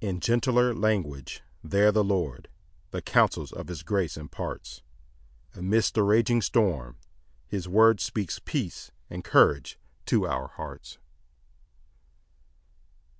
6 0.00 0.08
In 0.10 0.18
gentler 0.18 0.74
language 0.74 1.40
there 1.62 1.92
the 1.92 2.02
Lord 2.02 2.48
The 2.90 3.00
counsels 3.00 3.52
of 3.52 3.68
his 3.68 3.84
grace 3.84 4.16
imparts; 4.16 4.82
Amidst 5.54 5.94
the 5.94 6.02
raging 6.02 6.42
storm 6.42 6.96
his 7.46 7.68
word 7.68 8.00
Speaks 8.00 8.40
peace 8.44 8.90
and 9.08 9.22
courage 9.22 9.78
to 10.06 10.26
our 10.26 10.48
hearts. 10.48 10.98